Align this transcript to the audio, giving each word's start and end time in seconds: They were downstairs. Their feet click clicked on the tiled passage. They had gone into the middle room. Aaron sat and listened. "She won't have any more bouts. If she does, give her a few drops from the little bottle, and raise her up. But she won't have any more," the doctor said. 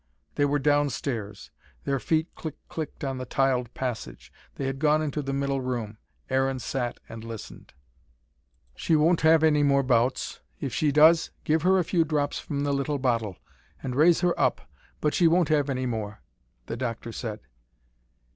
They 0.33 0.45
were 0.45 0.57
downstairs. 0.57 1.51
Their 1.83 1.99
feet 1.99 2.27
click 2.33 2.55
clicked 2.69 3.03
on 3.03 3.19
the 3.19 3.25
tiled 3.27 3.71
passage. 3.75 4.33
They 4.55 4.65
had 4.65 4.79
gone 4.79 4.99
into 4.99 5.21
the 5.21 5.31
middle 5.31 5.61
room. 5.61 5.99
Aaron 6.27 6.57
sat 6.57 6.99
and 7.07 7.23
listened. 7.23 7.75
"She 8.75 8.95
won't 8.95 9.21
have 9.21 9.43
any 9.43 9.61
more 9.61 9.83
bouts. 9.83 10.39
If 10.59 10.73
she 10.73 10.91
does, 10.91 11.29
give 11.43 11.61
her 11.61 11.77
a 11.77 11.83
few 11.83 12.03
drops 12.03 12.39
from 12.39 12.63
the 12.63 12.73
little 12.73 12.97
bottle, 12.97 13.37
and 13.83 13.95
raise 13.95 14.21
her 14.21 14.33
up. 14.39 14.61
But 15.01 15.13
she 15.13 15.27
won't 15.27 15.49
have 15.49 15.69
any 15.69 15.85
more," 15.85 16.23
the 16.65 16.77
doctor 16.77 17.11
said. 17.11 17.41